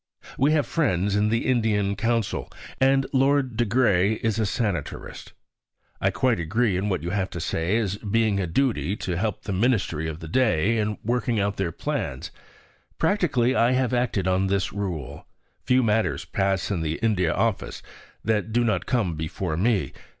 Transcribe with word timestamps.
We 0.35 0.53
have 0.53 0.65
friends 0.65 1.15
in 1.15 1.29
the 1.29 1.45
Indian 1.45 1.95
Council, 1.95 2.49
and 2.79 3.05
Lord 3.13 3.55
de 3.55 3.65
Grey 3.65 4.13
is 4.13 4.39
a 4.39 4.47
Sanitarist. 4.47 5.33
I 6.01 6.09
quite 6.09 6.39
agree 6.39 6.75
in 6.75 6.89
what 6.89 7.03
you 7.03 7.11
say 7.39 7.77
as 7.77 7.91
to 7.91 7.97
its 7.97 8.05
being 8.05 8.39
a 8.39 8.47
duty 8.47 8.95
to 8.95 9.15
help 9.15 9.43
the 9.43 9.53
ministry 9.53 10.07
of 10.07 10.19
the 10.19 10.27
day 10.27 10.79
in 10.79 10.97
working 11.03 11.39
out 11.39 11.57
their 11.57 11.71
plans. 11.71 12.31
Practically 12.97 13.55
I 13.55 13.73
have 13.73 13.93
acted 13.93 14.27
on 14.27 14.47
this 14.47 14.73
rule. 14.73 15.27
Few 15.65 15.83
matters 15.83 16.25
pass 16.25 16.71
in 16.71 16.81
the 16.81 16.95
India 17.03 17.31
Office 17.31 17.83
that 18.23 18.51
do 18.51 18.63
not 18.63 18.87
come 18.87 19.13
before 19.15 19.55
me. 19.55 19.93